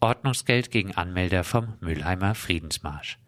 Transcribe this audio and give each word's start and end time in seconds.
Ordnungsgeld 0.00 0.70
gegen 0.70 0.94
Anmelder 0.94 1.42
vom 1.42 1.74
Mülheimer 1.80 2.34
Friedensmarsch. 2.34 3.18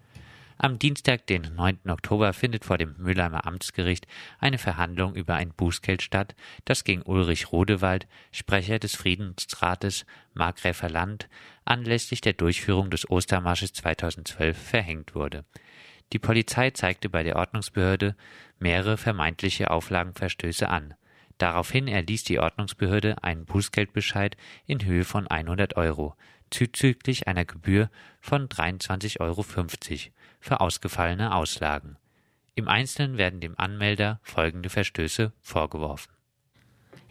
Am 0.58 0.79
Dienstag, 0.79 1.26
den 1.26 1.54
9. 1.54 1.88
Oktober, 1.88 2.34
findet 2.34 2.64
vor 2.64 2.76
dem 2.76 2.94
Mülheimer 2.98 3.46
Amtsgericht 3.46 4.06
eine 4.39 4.58
Verhandlung 4.58 5.15
über 5.15 5.34
ein 5.34 5.54
Bußgeld 5.54 6.02
statt, 6.02 6.34
das 6.67 6.84
gegen 6.84 7.02
Ulrich 7.02 7.52
Rodewald, 7.52 8.07
Sprecher 8.32 8.79
des 8.79 8.96
Friedensrates 8.96 10.04
Markgräfer 10.34 10.91
Land, 10.91 11.29
anlässlich 11.64 12.20
der 12.20 12.34
Durchführung 12.34 12.91
des 12.91 13.09
Ostermarsches 13.09 13.73
2012 13.73 14.59
verhängt 14.59 15.14
wurde. 15.14 15.45
Die 16.12 16.19
Polizei 16.19 16.71
zeigte 16.71 17.09
bei 17.09 17.23
der 17.23 17.37
Ordnungsbehörde 17.37 18.14
mehrere 18.59 18.98
vermeintliche 18.98 19.71
Auflagenverstöße 19.71 20.69
an. 20.69 20.95
Daraufhin 21.39 21.87
erließ 21.87 22.25
die 22.25 22.41
Ordnungsbehörde 22.41 23.23
einen 23.23 23.45
Bußgeldbescheid 23.45 24.37
in 24.66 24.85
Höhe 24.85 25.05
von 25.05 25.29
100 25.29 25.77
Euro 25.77 26.16
zuzüglich 26.50 27.28
einer 27.28 27.44
Gebühr 27.44 27.90
von 28.20 28.48
23,50 28.48 29.20
Euro 29.20 29.44
für 30.40 30.61
ausgefallene 30.61 31.34
Auslagen. 31.34 31.96
Im 32.55 32.69
Einzelnen 32.69 33.19
werden 33.19 33.41
dem 33.41 33.55
Anmelder 33.59 34.20
folgende 34.23 34.69
Verstöße 34.69 35.33
vorgeworfen. 35.41 36.12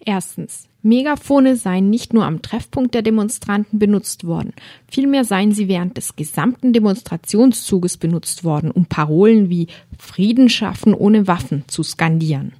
Erstens. 0.05 0.67
Megafone 0.83 1.55
seien 1.55 1.89
nicht 1.89 2.13
nur 2.13 2.23
am 2.23 2.41
Treffpunkt 2.41 2.93
der 2.93 3.01
Demonstranten 3.01 3.77
benutzt 3.79 4.25
worden, 4.25 4.53
vielmehr 4.89 5.25
seien 5.25 5.51
sie 5.51 5.67
während 5.67 5.97
des 5.97 6.15
gesamten 6.15 6.71
Demonstrationszuges 6.71 7.97
benutzt 7.97 8.43
worden, 8.43 8.71
um 8.71 8.85
Parolen 8.85 9.49
wie 9.49 9.67
Frieden 9.97 10.49
schaffen 10.49 10.93
ohne 10.93 11.27
Waffen 11.27 11.65
zu 11.67 11.83
skandieren. 11.83 12.53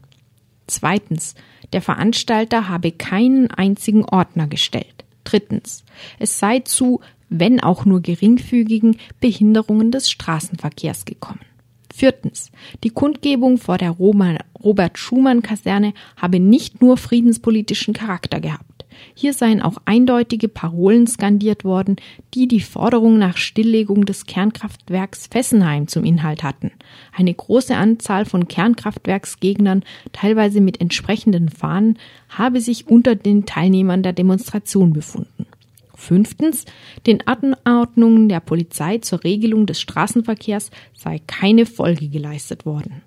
Zweitens. 0.68 1.36
Der 1.74 1.82
Veranstalter 1.82 2.70
habe 2.70 2.94
keinen 2.94 3.52
einzigen 3.52 4.06
Ordner 4.06 4.48
gestellt. 4.48 4.97
Drittens. 5.28 5.84
Es 6.20 6.40
sei 6.40 6.60
zu, 6.60 7.02
wenn 7.28 7.60
auch 7.60 7.84
nur 7.84 8.02
geringfügigen, 8.02 8.98
Behinderungen 9.20 9.92
des 9.92 10.10
Straßenverkehrs 10.10 11.04
gekommen. 11.04 11.42
Viertens. 11.98 12.52
Die 12.84 12.92
Kundgebung 12.92 13.58
vor 13.58 13.80
der 13.80 13.90
Robert-Schumann-Kaserne 13.90 15.94
habe 16.16 16.40
nicht 16.40 16.80
nur 16.80 16.96
friedenspolitischen 16.96 17.96
Charakter 17.96 18.40
gehabt. 18.40 18.86
Hier 19.16 19.34
seien 19.34 19.64
auch 19.64 19.78
eindeutige 19.86 20.48
Parolen 20.48 21.08
skandiert 21.08 21.64
worden, 21.64 21.96
die 22.36 22.48
die 22.48 22.62
Forderung 22.62 23.18
nach 23.18 23.38
Stilllegung 23.38 24.06
des 24.06 24.28
Kernkraftwerks 24.28 25.26
Fessenheim 25.26 25.88
zum 25.88 26.04
Inhalt 26.04 26.44
hatten. 26.44 26.72
Eine 27.16 27.34
große 27.34 27.76
Anzahl 27.76 28.26
von 28.26 28.48
Kernkraftwerksgegnern, 28.48 29.84
teilweise 30.14 30.62
mit 30.62 30.80
entsprechenden 30.80 31.50
Fahnen, 31.50 31.98
habe 32.30 32.62
sich 32.62 32.88
unter 32.88 33.16
den 33.16 33.48
Teilnehmern 33.48 34.04
der 34.04 34.14
Demonstration 34.14 34.94
befunden. 34.94 35.48
Fünftens, 35.98 36.66
den 37.06 37.26
Anordnungen 37.28 38.30
der 38.30 38.40
Polizei 38.40 39.00
zur 39.00 39.24
Regelung 39.24 39.66
des 39.66 39.82
Straßenverkehrs 39.82 40.72
sei 40.94 41.20
keine 41.28 41.66
Folge 41.66 42.10
geleistet 42.10 42.66
worden. 42.66 43.02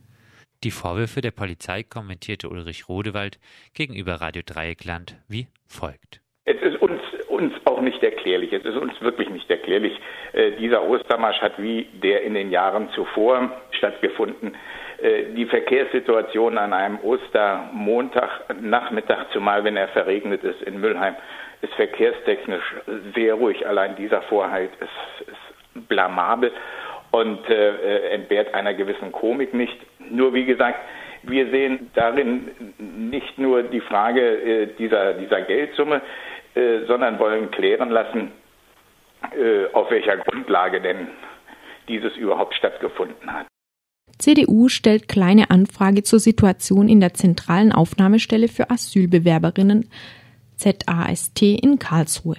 Die 0.62 0.70
Vorwürfe 0.70 1.22
der 1.22 1.30
Polizei 1.30 1.82
kommentierte 1.82 2.50
Ulrich 2.50 2.88
Rodewald 2.88 3.38
gegenüber 3.72 4.20
Radio 4.20 4.42
Dreieckland 4.44 5.16
wie 5.28 5.46
folgt. 5.66 6.20
Es 6.44 6.60
ist 6.60 6.82
uns, 6.82 7.00
uns 7.28 7.54
auch 7.64 7.80
nicht 7.80 8.02
erklärlich, 8.02 8.52
es 8.52 8.64
ist 8.64 8.76
uns 8.76 9.00
wirklich 9.00 9.30
nicht 9.30 9.48
erklärlich. 9.48 9.98
Äh, 10.32 10.52
dieser 10.58 10.82
Ostermarsch 10.82 11.40
hat 11.40 11.62
wie 11.62 11.86
der 12.02 12.22
in 12.24 12.34
den 12.34 12.50
Jahren 12.50 12.90
zuvor 12.94 13.50
stattgefunden. 13.70 14.54
Äh, 15.00 15.32
die 15.34 15.46
Verkehrssituation 15.46 16.58
an 16.58 16.74
einem 16.74 16.98
Ostermontag, 17.00 18.54
Nachmittag, 18.60 19.32
zumal 19.32 19.64
wenn 19.64 19.76
er 19.76 19.88
verregnet 19.88 20.44
ist 20.44 20.60
in 20.62 20.80
Müllheim, 20.80 21.14
ist 21.62 21.74
verkehrstechnisch 21.74 22.74
sehr 23.14 23.34
ruhig. 23.34 23.66
Allein 23.66 23.96
dieser 23.96 24.22
Vorhalt 24.22 24.70
ist, 24.80 25.28
ist 25.28 25.88
blamabel 25.88 26.52
und 27.10 27.48
äh, 27.48 27.54
äh, 27.54 28.14
entbehrt 28.14 28.54
einer 28.54 28.74
gewissen 28.74 29.12
Komik 29.12 29.54
nicht. 29.54 29.76
Nur 30.10 30.32
wie 30.34 30.44
gesagt, 30.44 30.78
wir 31.22 31.50
sehen 31.50 31.90
darin 31.94 32.50
nicht 32.78 33.38
nur 33.38 33.62
die 33.62 33.80
Frage 33.80 34.20
äh, 34.20 34.66
dieser, 34.78 35.14
dieser 35.14 35.42
Geldsumme, 35.42 36.00
äh, 36.54 36.80
sondern 36.86 37.18
wollen 37.18 37.50
klären 37.50 37.90
lassen, 37.90 38.32
äh, 39.36 39.72
auf 39.72 39.90
welcher 39.90 40.16
Grundlage 40.16 40.80
denn 40.80 41.08
dieses 41.88 42.16
überhaupt 42.16 42.54
stattgefunden 42.54 43.32
hat. 43.32 43.46
CDU 44.18 44.68
stellt 44.68 45.08
kleine 45.08 45.50
Anfrage 45.50 46.02
zur 46.02 46.18
Situation 46.18 46.88
in 46.88 47.00
der 47.00 47.14
zentralen 47.14 47.72
Aufnahmestelle 47.72 48.48
für 48.48 48.70
Asylbewerberinnen 48.70 49.90
ZAST 50.60 51.42
in 51.42 51.78
Karlsruhe. 51.78 52.36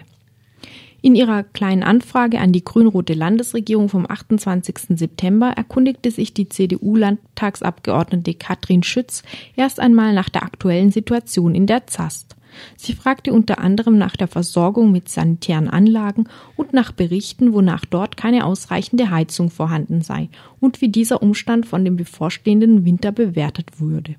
In 1.03 1.15
ihrer 1.15 1.41
kleinen 1.41 1.81
Anfrage 1.81 2.39
an 2.39 2.51
die 2.51 2.63
grün-rote 2.63 3.15
Landesregierung 3.15 3.89
vom 3.89 4.05
28. 4.07 4.99
September 4.99 5.47
erkundigte 5.49 6.11
sich 6.11 6.33
die 6.35 6.47
CDU-Landtagsabgeordnete 6.47 8.35
Katrin 8.35 8.83
Schütz 8.83 9.23
erst 9.55 9.79
einmal 9.79 10.13
nach 10.13 10.29
der 10.29 10.43
aktuellen 10.43 10.91
Situation 10.91 11.55
in 11.55 11.65
der 11.65 11.87
ZAST. 11.87 12.35
Sie 12.75 12.93
fragte 12.93 13.33
unter 13.33 13.59
anderem 13.59 13.97
nach 13.97 14.15
der 14.15 14.27
Versorgung 14.27 14.91
mit 14.91 15.09
sanitären 15.09 15.69
Anlagen 15.69 16.25
und 16.55 16.73
nach 16.73 16.91
Berichten, 16.91 17.53
wonach 17.53 17.85
dort 17.85 18.17
keine 18.17 18.45
ausreichende 18.45 19.09
Heizung 19.09 19.49
vorhanden 19.49 20.01
sei 20.01 20.29
und 20.59 20.81
wie 20.81 20.89
dieser 20.89 21.23
Umstand 21.23 21.65
von 21.65 21.83
dem 21.83 21.95
bevorstehenden 21.95 22.85
Winter 22.85 23.11
bewertet 23.11 23.79
würde. 23.79 24.15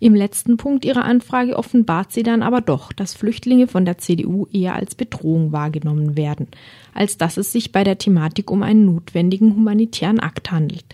Im 0.00 0.14
letzten 0.14 0.56
Punkt 0.56 0.84
ihrer 0.84 1.04
Anfrage 1.04 1.56
offenbart 1.56 2.12
sie 2.12 2.22
dann 2.22 2.42
aber 2.42 2.60
doch, 2.60 2.92
dass 2.92 3.14
Flüchtlinge 3.14 3.66
von 3.66 3.84
der 3.84 3.98
CDU 3.98 4.46
eher 4.52 4.76
als 4.76 4.94
Bedrohung 4.94 5.50
wahrgenommen 5.50 6.16
werden, 6.16 6.46
als 6.94 7.18
dass 7.18 7.36
es 7.36 7.50
sich 7.50 7.72
bei 7.72 7.82
der 7.82 7.98
Thematik 7.98 8.50
um 8.50 8.62
einen 8.62 8.84
notwendigen 8.84 9.56
humanitären 9.56 10.20
Akt 10.20 10.52
handelt. 10.52 10.84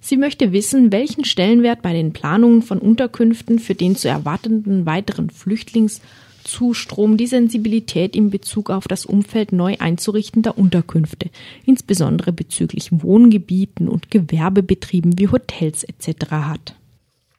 Sie 0.00 0.16
möchte 0.16 0.50
wissen, 0.50 0.90
welchen 0.90 1.24
Stellenwert 1.24 1.80
bei 1.80 1.92
den 1.92 2.12
Planungen 2.12 2.62
von 2.62 2.78
Unterkünften 2.78 3.60
für 3.60 3.76
den 3.76 3.94
zu 3.94 4.08
erwartenden 4.08 4.84
weiteren 4.84 5.30
Flüchtlingszustrom 5.30 7.16
die 7.16 7.28
Sensibilität 7.28 8.16
in 8.16 8.30
Bezug 8.30 8.70
auf 8.70 8.88
das 8.88 9.06
Umfeld 9.06 9.52
neu 9.52 9.76
einzurichtender 9.78 10.58
Unterkünfte, 10.58 11.30
insbesondere 11.64 12.32
bezüglich 12.32 12.88
Wohngebieten 12.90 13.86
und 13.86 14.10
Gewerbebetrieben 14.10 15.20
wie 15.20 15.28
Hotels 15.28 15.84
etc. 15.84 16.32
hat. 16.32 16.74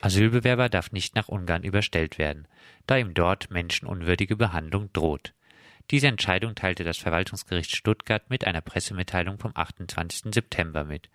Asylbewerber 0.04 0.68
darf 0.68 0.92
nicht 0.92 1.16
nach 1.16 1.30
Ungarn 1.30 1.64
überstellt 1.64 2.18
werden, 2.18 2.46
da 2.88 2.98
ihm 2.98 3.14
dort 3.14 3.52
menschenunwürdige 3.52 4.36
Behandlung 4.36 4.92
droht. 4.92 5.34
Diese 5.92 6.08
Entscheidung 6.08 6.56
teilte 6.56 6.84
das 6.84 6.98
Verwaltungsgericht 6.98 7.74
Stuttgart 7.74 8.30
mit 8.30 8.46
einer 8.46 8.60
Pressemitteilung 8.60 9.38
vom 9.38 9.54
28. 9.56 10.34
September 10.34 10.84
mit. 10.84 11.08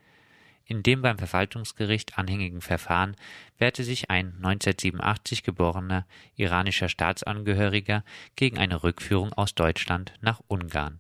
In 0.65 0.83
dem 0.83 1.03
beim 1.03 1.19
Verwaltungsgericht 1.19 2.17
anhängigen 2.17 2.63
Verfahren 2.63 3.15
wehrte 3.59 3.85
sich 3.85 4.09
ein 4.09 4.29
1987 4.37 5.43
geborener 5.43 6.07
iranischer 6.37 6.89
Staatsangehöriger 6.89 8.05
gegen 8.37 8.57
eine 8.57 8.83
Rückführung 8.85 9.35
aus 9.35 9.55
Deutschland 9.55 10.15
nach 10.23 10.41
Ungarn. 10.49 10.99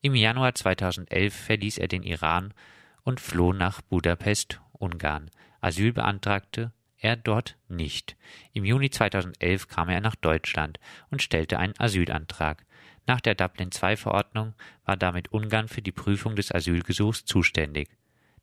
Im 0.00 0.14
Januar 0.14 0.54
2011 0.54 1.34
verließ 1.34 1.76
er 1.76 1.88
den 1.88 2.04
Iran 2.04 2.54
und 3.02 3.20
floh 3.20 3.52
nach 3.52 3.82
Budapest, 3.82 4.62
Ungarn. 4.72 5.30
Asyl 5.60 5.92
beantragte 5.92 6.72
er 7.00 7.16
dort 7.16 7.56
nicht. 7.68 8.16
Im 8.52 8.64
Juni 8.64 8.90
2011 8.90 9.68
kam 9.68 9.88
er 9.88 10.00
nach 10.00 10.16
Deutschland 10.16 10.78
und 11.10 11.22
stellte 11.22 11.58
einen 11.58 11.78
Asylantrag. 11.78 12.64
Nach 13.06 13.20
der 13.20 13.34
Dublin-II-Verordnung 13.34 14.54
war 14.84 14.96
damit 14.96 15.32
Ungarn 15.32 15.68
für 15.68 15.82
die 15.82 15.92
Prüfung 15.92 16.36
des 16.36 16.52
Asylgesuchs 16.52 17.24
zuständig. 17.24 17.88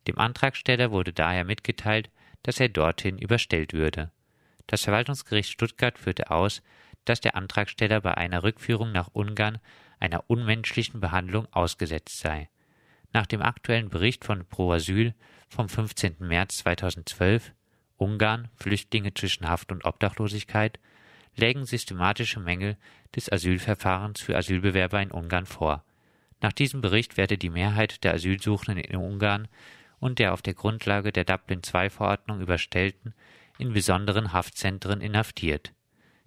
Dem 0.06 0.18
Antragsteller 0.18 0.90
wurde 0.90 1.12
daher 1.12 1.44
mitgeteilt, 1.44 2.10
dass 2.42 2.60
er 2.60 2.68
dorthin 2.68 3.18
überstellt 3.18 3.72
würde. 3.72 4.10
Das 4.66 4.82
Verwaltungsgericht 4.82 5.50
Stuttgart 5.50 5.98
führte 5.98 6.30
aus, 6.30 6.62
dass 7.04 7.20
der 7.20 7.36
Antragsteller 7.36 8.00
bei 8.00 8.16
einer 8.16 8.42
Rückführung 8.42 8.92
nach 8.92 9.08
Ungarn 9.12 9.58
einer 10.00 10.28
unmenschlichen 10.28 11.00
Behandlung 11.00 11.46
ausgesetzt 11.52 12.18
sei. 12.18 12.48
Nach 13.12 13.26
dem 13.26 13.42
aktuellen 13.42 13.88
Bericht 13.88 14.24
von 14.24 14.46
Pro 14.46 14.72
Asyl 14.72 15.14
vom 15.48 15.68
15. 15.68 16.16
März 16.20 16.58
2012 16.58 17.52
Ungarn, 17.96 18.48
Flüchtlinge 18.56 19.14
zwischen 19.14 19.48
Haft 19.48 19.72
und 19.72 19.84
Obdachlosigkeit, 19.84 20.78
lägen 21.36 21.64
systematische 21.64 22.40
Mängel 22.40 22.76
des 23.14 23.30
Asylverfahrens 23.30 24.20
für 24.20 24.36
Asylbewerber 24.36 25.00
in 25.02 25.10
Ungarn 25.10 25.46
vor. 25.46 25.84
Nach 26.40 26.52
diesem 26.52 26.80
Bericht 26.80 27.16
werde 27.16 27.38
die 27.38 27.50
Mehrheit 27.50 28.04
der 28.04 28.14
Asylsuchenden 28.14 28.84
in 28.84 28.96
Ungarn 28.96 29.48
und 29.98 30.18
der 30.18 30.32
auf 30.32 30.42
der 30.42 30.54
Grundlage 30.54 31.12
der 31.12 31.24
Dublin-II-Verordnung 31.24 32.40
überstellten 32.40 33.14
in 33.58 33.72
besonderen 33.72 34.32
Haftzentren 34.32 35.00
inhaftiert. 35.00 35.72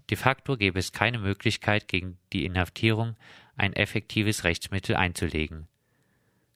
De 0.10 0.18
facto 0.18 0.58
gäbe 0.58 0.80
es 0.80 0.92
keine 0.92 1.20
Möglichkeit, 1.20 1.88
gegen 1.88 2.18
die 2.34 2.46
Inhaftierung 2.46 3.16
ein 3.56 3.74
effektives 3.74 4.44
Rechtsmittel 4.44 4.96
einzulegen. 4.96 5.68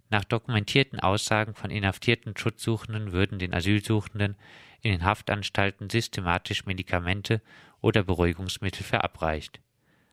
Nach 0.10 0.24
dokumentierten 0.24 1.00
Aussagen 1.00 1.54
von 1.54 1.70
inhaftierten 1.70 2.36
Schutzsuchenden 2.36 3.12
würden 3.12 3.40
den 3.40 3.54
Asylsuchenden 3.54 4.36
in 4.84 4.92
den 4.92 5.04
Haftanstalten 5.04 5.90
systematisch 5.90 6.66
Medikamente 6.66 7.42
oder 7.82 8.04
Beruhigungsmittel 8.04 8.84
verabreicht. 8.84 9.60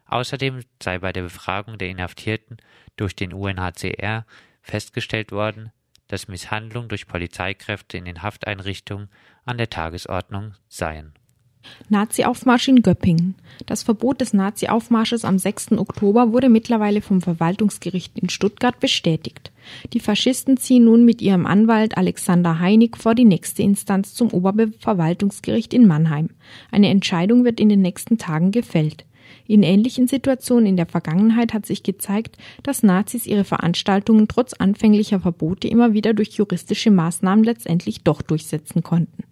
Außerdem 0.06 0.64
sei 0.82 0.98
bei 0.98 1.12
der 1.12 1.22
Befragung 1.22 1.76
der 1.76 1.88
Inhaftierten 1.88 2.56
durch 2.96 3.14
den 3.14 3.32
UNHCR 3.32 4.24
festgestellt 4.62 5.32
worden, 5.32 5.72
dass 6.08 6.28
Misshandlungen 6.28 6.88
durch 6.88 7.06
Polizeikräfte 7.06 7.98
in 7.98 8.04
den 8.04 8.22
Hafteinrichtungen 8.22 9.08
an 9.44 9.58
der 9.58 9.70
Tagesordnung 9.70 10.54
seien. 10.68 11.14
Nazi-Aufmarsch 11.88 12.68
in 12.68 12.82
Göppingen. 12.82 13.34
Das 13.66 13.82
Verbot 13.82 14.20
des 14.20 14.32
Nazi-Aufmarsches 14.32 15.24
am 15.24 15.38
6. 15.38 15.72
Oktober 15.72 16.32
wurde 16.32 16.48
mittlerweile 16.48 17.02
vom 17.02 17.20
Verwaltungsgericht 17.20 18.18
in 18.18 18.28
Stuttgart 18.28 18.78
bestätigt. 18.80 19.52
Die 19.92 20.00
Faschisten 20.00 20.56
ziehen 20.56 20.84
nun 20.84 21.04
mit 21.04 21.20
ihrem 21.20 21.46
Anwalt 21.46 21.96
Alexander 21.96 22.58
Heinig 22.58 22.96
vor 22.96 23.14
die 23.14 23.24
nächste 23.24 23.62
Instanz 23.62 24.14
zum 24.14 24.30
Oberverwaltungsgericht 24.30 25.74
in 25.74 25.86
Mannheim. 25.86 26.30
Eine 26.70 26.88
Entscheidung 26.88 27.44
wird 27.44 27.60
in 27.60 27.68
den 27.68 27.82
nächsten 27.82 28.18
Tagen 28.18 28.50
gefällt. 28.50 29.04
In 29.46 29.62
ähnlichen 29.62 30.06
Situationen 30.06 30.66
in 30.66 30.76
der 30.76 30.86
Vergangenheit 30.86 31.54
hat 31.54 31.66
sich 31.66 31.82
gezeigt, 31.82 32.36
dass 32.62 32.82
Nazis 32.82 33.26
ihre 33.26 33.44
Veranstaltungen 33.44 34.28
trotz 34.28 34.52
anfänglicher 34.54 35.20
Verbote 35.20 35.68
immer 35.68 35.92
wieder 35.92 36.14
durch 36.14 36.30
juristische 36.30 36.90
Maßnahmen 36.90 37.44
letztendlich 37.44 38.02
doch 38.02 38.22
durchsetzen 38.22 38.82
konnten. 38.82 39.24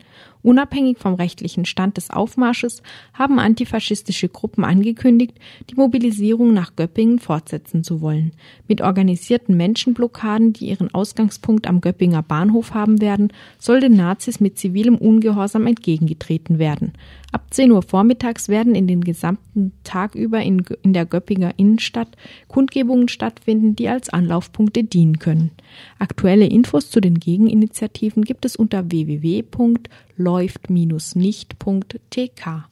Unabhängig 0.42 0.98
vom 0.98 1.14
rechtlichen 1.14 1.64
Stand 1.64 1.96
des 1.96 2.10
Aufmarsches 2.10 2.82
haben 3.12 3.38
antifaschistische 3.38 4.28
Gruppen 4.28 4.64
angekündigt, 4.64 5.36
die 5.68 5.74
Mobilisierung 5.74 6.54
nach 6.54 6.76
Göppingen 6.76 7.18
fortsetzen 7.18 7.82
zu 7.82 8.00
wollen. 8.00 8.32
Mit 8.68 8.80
organisierten 8.80 9.56
Menschenblockaden, 9.56 10.52
die 10.52 10.68
ihren 10.68 10.94
Ausgangspunkt 10.94 11.66
am 11.66 11.80
Göppinger 11.80 12.22
Bahnhof 12.22 12.74
haben 12.74 13.00
werden, 13.00 13.32
soll 13.58 13.80
den 13.80 13.96
Nazis 13.96 14.40
mit 14.40 14.58
zivilem 14.58 14.96
Ungehorsam 14.96 15.66
entgegengetreten 15.66 16.58
werden. 16.58 16.92
Ab 17.30 17.46
10 17.50 17.72
Uhr 17.72 17.82
vormittags 17.82 18.48
werden 18.48 18.74
in 18.74 18.86
den 18.86 19.02
gesamten 19.02 19.72
Tag 19.84 20.14
über 20.14 20.40
in, 20.40 20.64
in 20.82 20.94
der 20.94 21.04
Göppinger 21.04 21.52
Innenstadt 21.58 22.16
Kundgebungen 22.46 23.08
stattfinden, 23.08 23.76
die 23.76 23.88
als 23.88 24.08
Anlaufpunkte 24.08 24.84
dienen 24.84 25.18
können. 25.18 25.50
Aktuelle 25.98 26.46
Infos 26.46 26.90
zu 26.90 27.00
den 27.00 27.18
Gegeninitiativen 27.18 28.24
gibt 28.24 28.46
es 28.46 28.56
unter 28.56 28.82
www.läuft-nicht.tk. 30.18 32.68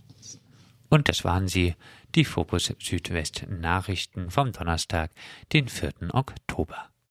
Und 0.88 1.08
das 1.08 1.25
waren 1.25 1.48
sie, 1.48 1.75
die 2.14 2.25
Fokus 2.25 2.72
Südwest 2.81 3.44
Nachrichten 3.48 4.31
vom 4.31 4.52
Donnerstag, 4.52 5.10
den 5.52 5.66
4. 5.69 5.90
Oktober. 6.12 6.90